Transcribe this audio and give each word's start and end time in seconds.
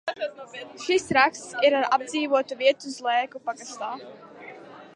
Šis 0.85 1.03
raksts 1.17 1.51
ir 1.69 1.75
par 1.77 1.85
apdzīvotu 1.97 2.57
vietu 2.63 2.95
Zlēku 2.97 3.43
pagastā. 3.51 3.91